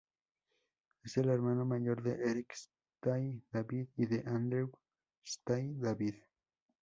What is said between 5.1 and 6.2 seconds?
Stahl-David.